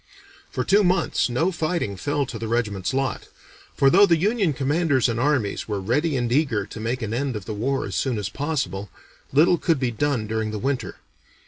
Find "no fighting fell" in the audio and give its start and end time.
1.29-2.25